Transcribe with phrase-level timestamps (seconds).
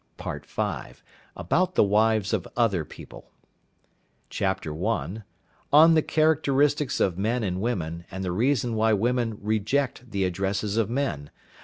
[0.17, 0.93] PART V.
[1.37, 3.29] ABOUT THE WIVES OF OTHER PEOPLE.
[4.31, 5.21] Chapter I.
[5.71, 10.75] On the Characteristics of Men and Women, and the reason why Women reject the Addresses
[10.75, 11.29] of Men.